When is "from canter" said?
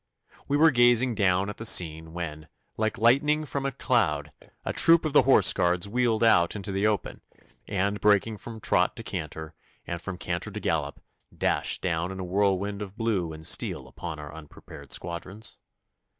10.01-10.49